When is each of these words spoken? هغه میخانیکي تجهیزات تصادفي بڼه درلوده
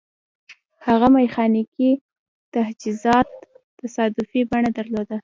هغه 0.87 1.07
میخانیکي 1.17 1.89
تجهیزات 2.53 3.29
تصادفي 3.79 4.41
بڼه 4.51 4.69
درلوده 4.77 5.17